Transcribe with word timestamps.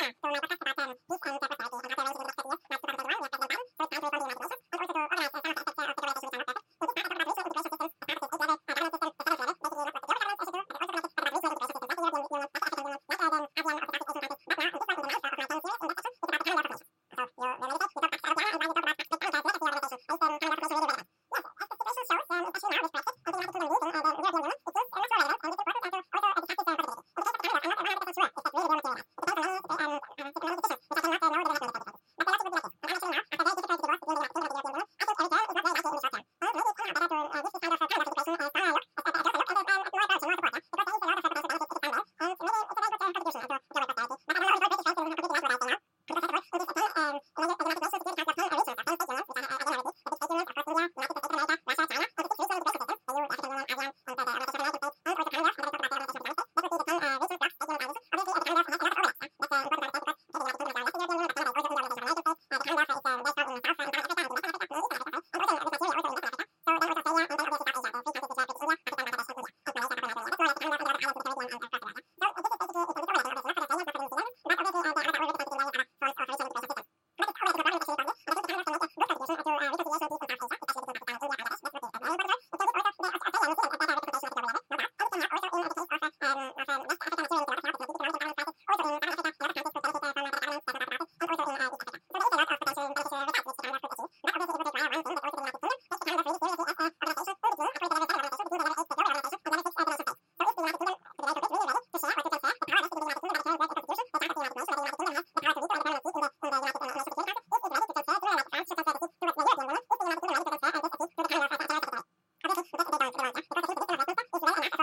Thank 0.00 0.16
you. 0.77 0.77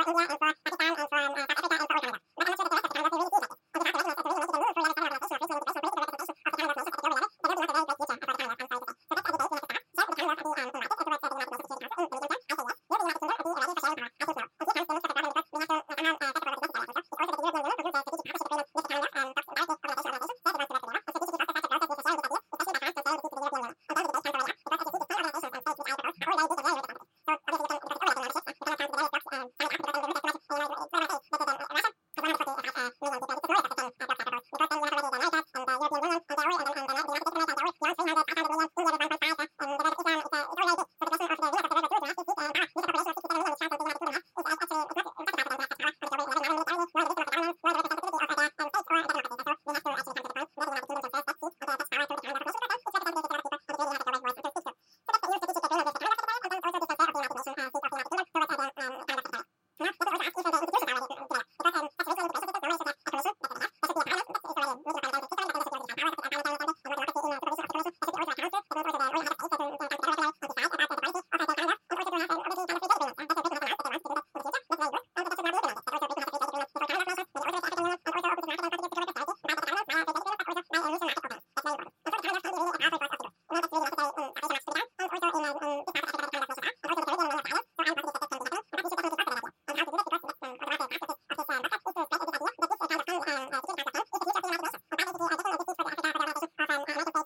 and 0.07 0.37